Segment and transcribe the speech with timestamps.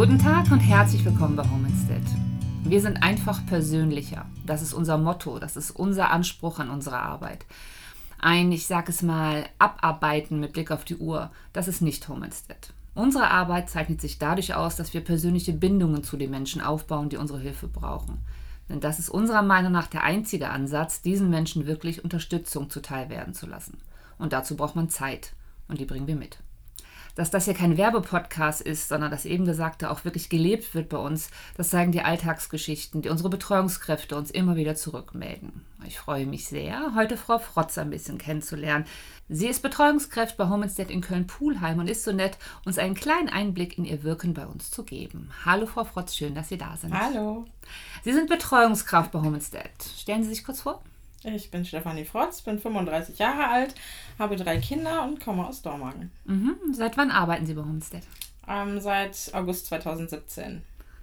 [0.00, 2.00] und herzlich willkommen bei Home Instead.
[2.64, 4.24] Wir sind einfach persönlicher.
[4.46, 7.44] Das ist unser Motto, das ist unser Anspruch an unsere Arbeit.
[8.18, 12.24] Ein, ich sage es mal, Abarbeiten mit Blick auf die Uhr, das ist nicht Home
[12.24, 12.72] Instead.
[12.94, 17.18] Unsere Arbeit zeichnet sich dadurch aus, dass wir persönliche Bindungen zu den Menschen aufbauen, die
[17.18, 18.20] unsere Hilfe brauchen.
[18.70, 23.34] Denn das ist unserer Meinung nach der einzige Ansatz, diesen Menschen wirklich Unterstützung zuteil werden
[23.34, 23.76] zu lassen.
[24.16, 25.34] Und dazu braucht man Zeit.
[25.68, 26.38] Und die bringen wir mit
[27.14, 30.98] dass das hier kein Werbepodcast ist, sondern das eben Gesagte auch wirklich gelebt wird bei
[30.98, 35.64] uns, das zeigen die Alltagsgeschichten, die unsere Betreuungskräfte uns immer wieder zurückmelden.
[35.86, 38.84] Ich freue mich sehr, heute Frau Frotz ein bisschen kennenzulernen.
[39.28, 43.28] Sie ist Betreuungskräfte bei Home Instead in Köln-Pulheim und ist so nett, uns einen kleinen
[43.28, 45.30] Einblick in ihr Wirken bei uns zu geben.
[45.44, 46.92] Hallo Frau Frotz, schön, dass Sie da sind.
[46.92, 47.46] Hallo.
[48.02, 49.70] Sie sind Betreuungskraft bei Home Instead.
[49.96, 50.82] Stellen Sie sich kurz vor.
[51.22, 53.74] Ich bin Stefanie Frotz, bin 35 Jahre alt,
[54.18, 56.10] habe drei Kinder und komme aus Dormagen.
[56.24, 56.56] Mhm.
[56.72, 58.02] Seit wann arbeiten Sie bei Homestead?
[58.48, 60.62] Ähm, seit August 2017.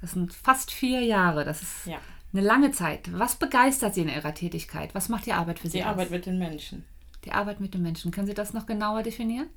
[0.00, 1.44] Das sind fast vier Jahre.
[1.44, 1.98] Das ist ja.
[2.32, 3.10] eine lange Zeit.
[3.12, 4.94] Was begeistert Sie in Ihrer Tätigkeit?
[4.94, 5.78] Was macht die Arbeit für Sie?
[5.78, 5.90] Die aus?
[5.90, 6.84] Arbeit mit den Menschen.
[7.24, 8.10] Die Arbeit mit den Menschen.
[8.10, 9.48] Können Sie das noch genauer definieren?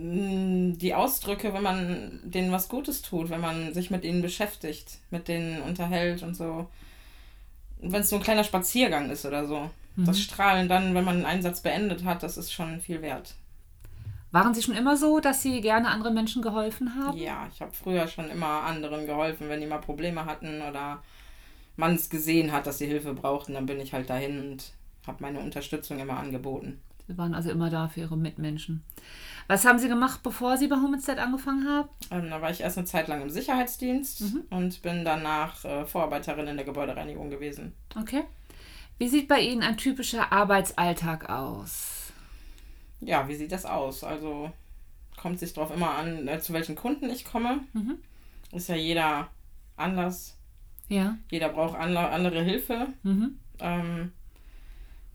[0.00, 4.98] Mm, die Ausdrücke, wenn man denen was Gutes tut, wenn man sich mit ihnen beschäftigt,
[5.10, 6.68] mit denen unterhält und so
[7.82, 9.70] wenn es so ein kleiner Spaziergang ist oder so.
[9.96, 10.04] Mhm.
[10.04, 13.34] Das Strahlen dann, wenn man einen Einsatz beendet hat, das ist schon viel wert.
[14.32, 17.18] Waren Sie schon immer so, dass Sie gerne anderen Menschen geholfen haben?
[17.18, 21.02] Ja, ich habe früher schon immer anderen geholfen, wenn die mal Probleme hatten oder
[21.80, 24.72] man es gesehen hat, dass sie Hilfe brauchten, dann bin ich halt dahin und
[25.06, 26.80] habe meine Unterstützung immer angeboten.
[27.10, 28.84] Sie waren also immer da für Ihre Mitmenschen.
[29.48, 31.88] Was haben Sie gemacht, bevor Sie bei Homestead angefangen haben?
[32.12, 34.42] Ähm, da war ich erst eine Zeit lang im Sicherheitsdienst mhm.
[34.50, 37.72] und bin danach äh, Vorarbeiterin in der Gebäudereinigung gewesen.
[38.00, 38.22] Okay.
[38.98, 42.12] Wie sieht bei Ihnen ein typischer Arbeitsalltag aus?
[43.00, 44.04] Ja, wie sieht das aus?
[44.04, 44.52] Also
[45.20, 47.64] kommt sich darauf immer an, äh, zu welchen Kunden ich komme.
[47.72, 47.98] Mhm.
[48.52, 49.30] Ist ja jeder
[49.76, 50.36] anders.
[50.86, 51.18] Ja.
[51.28, 52.86] Jeder braucht andere Hilfe.
[53.02, 53.40] Mhm.
[53.58, 54.12] Ähm,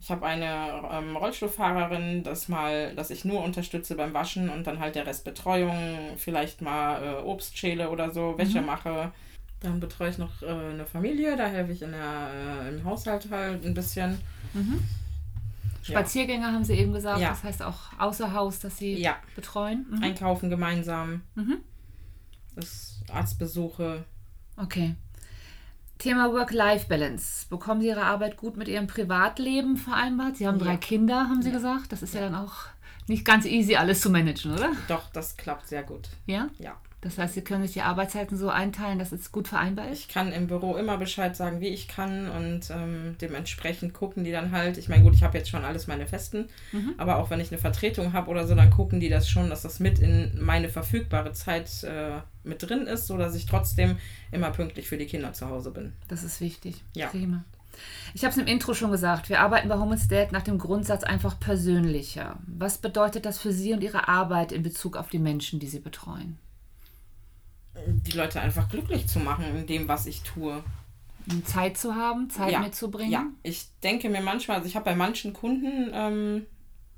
[0.05, 4.77] ich habe eine ähm, Rollstuhlfahrerin, das mal, dass ich nur unterstütze beim Waschen und dann
[4.77, 8.67] halt der Rest Betreuung, vielleicht mal äh, Obstschäle oder so, Wäsche mhm.
[8.67, 9.11] mache.
[9.61, 13.27] Dann betreue ich noch äh, eine Familie, da helfe ich in der, äh, im Haushalt
[13.31, 14.19] halt ein bisschen.
[14.53, 14.79] Mhm.
[15.81, 16.51] Spaziergänge ja.
[16.51, 17.29] haben Sie eben gesagt, ja.
[17.29, 19.15] das heißt auch außer Haus, dass Sie ja.
[19.35, 19.87] betreuen.
[19.89, 20.03] Mhm.
[20.03, 21.23] Einkaufen gemeinsam.
[21.33, 21.57] Mhm.
[22.53, 24.05] Das Arztbesuche.
[24.55, 24.93] Okay.
[25.97, 27.47] Thema Work-Life-Balance.
[27.49, 30.37] Bekommen Sie Ihre Arbeit gut mit Ihrem Privatleben vereinbart?
[30.37, 30.65] Sie haben ja.
[30.65, 31.55] drei Kinder, haben Sie ja.
[31.55, 31.91] gesagt.
[31.91, 32.21] Das ist ja.
[32.21, 32.53] ja dann auch
[33.07, 34.71] nicht ganz easy, alles zu managen, oder?
[34.87, 36.09] Doch, das klappt sehr gut.
[36.25, 36.49] Ja?
[36.57, 36.75] Ja.
[37.05, 39.99] Das heißt, Sie können sich die Arbeitszeiten so einteilen, dass es gut vereinbar ist?
[39.99, 44.31] Ich kann im Büro immer Bescheid sagen, wie ich kann und ähm, dementsprechend gucken die
[44.31, 44.79] dann halt.
[44.79, 46.95] Ich meine, gut, ich habe jetzt schon alles meine Festen, mhm.
[46.97, 49.61] aber auch wenn ich eine Vertretung habe oder so, dann gucken die das schon, dass
[49.61, 53.99] das mit in meine verfügbare Zeit äh, mit drin ist, sodass ich trotzdem
[54.31, 55.93] immer pünktlich für die Kinder zu Hause bin.
[56.07, 56.83] Das ist wichtig.
[56.95, 57.09] Ja.
[57.09, 57.43] Prima.
[58.15, 61.03] Ich habe es im Intro schon gesagt, wir arbeiten bei Home Dad nach dem Grundsatz
[61.03, 62.39] einfach persönlicher.
[62.47, 65.81] Was bedeutet das für Sie und Ihre Arbeit in Bezug auf die Menschen, die Sie
[65.81, 66.39] betreuen?
[67.87, 70.63] Die Leute einfach glücklich zu machen in dem, was ich tue.
[71.43, 73.11] Zeit zu haben, Zeit ja, mitzubringen?
[73.11, 76.45] Ja, ich denke mir manchmal, also ich habe bei manchen Kunden, ähm,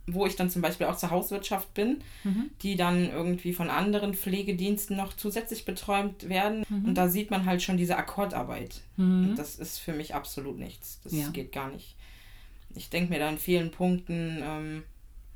[0.06, 2.50] wo ich dann zum Beispiel auch zur Hauswirtschaft bin, mhm.
[2.62, 6.66] die dann irgendwie von anderen Pflegediensten noch zusätzlich beträumt werden.
[6.70, 6.86] Mhm.
[6.86, 8.82] Und da sieht man halt schon diese Akkordarbeit.
[8.96, 9.36] Mhm.
[9.36, 11.02] Das ist für mich absolut nichts.
[11.04, 11.30] Das ja.
[11.30, 11.96] geht gar nicht.
[12.76, 14.84] Ich denke mir da in vielen Punkten, ähm,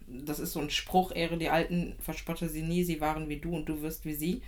[0.08, 3.56] das ist so ein Spruch, Ehre die Alten, verspotte sie nie, sie waren wie du
[3.56, 4.42] und du wirst wie sie.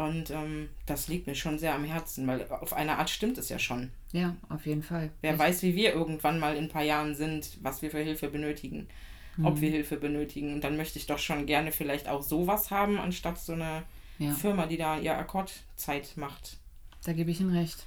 [0.00, 3.48] Und ähm, das liegt mir schon sehr am Herzen, weil auf eine Art stimmt es
[3.48, 3.90] ja schon.
[4.12, 5.10] Ja, auf jeden Fall.
[5.20, 5.38] Wer Echt.
[5.38, 8.88] weiß, wie wir irgendwann mal in ein paar Jahren sind, was wir für Hilfe benötigen,
[9.36, 9.46] mhm.
[9.46, 10.54] ob wir Hilfe benötigen.
[10.54, 13.82] Und dann möchte ich doch schon gerne vielleicht auch sowas haben, anstatt so eine
[14.18, 14.32] ja.
[14.32, 16.56] Firma, die da ihr Akkordzeit macht.
[17.04, 17.84] Da gebe ich Ihnen recht.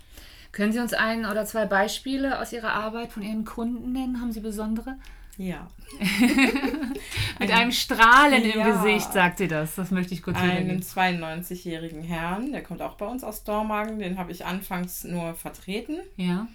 [0.51, 4.21] Können Sie uns ein oder zwei Beispiele aus Ihrer Arbeit von Ihren Kunden nennen?
[4.21, 4.98] Haben Sie besondere?
[5.38, 5.68] Ja.
[7.39, 8.69] Mit einem Strahlen im ja.
[8.69, 9.75] Gesicht sagt sie das.
[9.75, 14.00] Das möchte ich kurz Einen 92-jährigen Herrn, der kommt auch bei uns aus Dormagen.
[14.00, 15.97] Den habe ich anfangs nur vertreten.
[16.18, 16.47] Ja.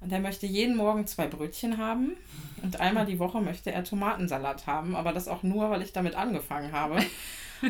[0.00, 2.12] Und der möchte jeden Morgen zwei Brötchen haben.
[2.62, 4.94] Und einmal die Woche möchte er Tomatensalat haben.
[4.96, 7.04] Aber das auch nur, weil ich damit angefangen habe.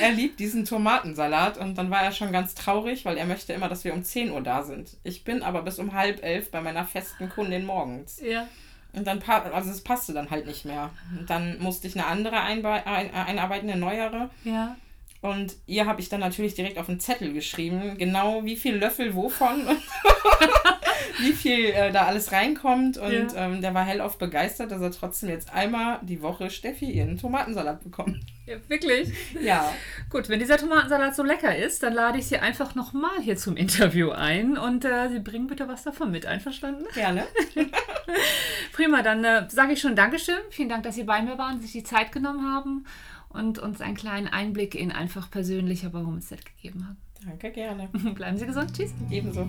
[0.00, 3.68] er liebt diesen Tomatensalat und dann war er schon ganz traurig, weil er möchte immer,
[3.68, 4.96] dass wir um 10 Uhr da sind.
[5.04, 8.20] Ich bin aber bis um halb elf bei meiner festen Kundin morgens.
[8.20, 8.48] Ja.
[8.92, 10.90] Und dann, also es passte dann halt nicht mehr.
[11.16, 14.30] Und dann musste ich eine andere einbe ein einarbeiten, eine neuere.
[14.44, 14.76] Ja.
[15.20, 19.14] Und ihr habe ich dann natürlich direkt auf einen Zettel geschrieben, genau wie viel Löffel
[19.14, 19.82] wovon und
[21.20, 22.98] wie viel äh, da alles reinkommt.
[22.98, 23.46] Und ja.
[23.46, 27.82] ähm, der war hellauf begeistert, dass er trotzdem jetzt einmal die Woche Steffi ihren Tomatensalat
[27.82, 28.20] bekommt.
[28.48, 29.12] Ja, wirklich?
[29.42, 29.74] Ja.
[30.08, 33.56] Gut, wenn dieser Tomatensalat so lecker ist, dann lade ich Sie einfach nochmal hier zum
[33.56, 36.24] Interview ein und äh, Sie bringen bitte was davon mit.
[36.24, 36.86] Einverstanden?
[36.94, 37.26] Gerne.
[38.72, 40.38] Prima, dann äh, sage ich schon Dankeschön.
[40.50, 42.86] Vielen Dank, dass Sie bei mir waren, sich die Zeit genommen haben
[43.28, 46.96] und uns einen kleinen Einblick in einfach persönlicher bei Homestead gegeben haben.
[47.26, 47.88] Danke, gerne.
[48.14, 48.74] Bleiben Sie gesund.
[48.74, 48.94] Tschüss.
[49.10, 49.46] Ebenso.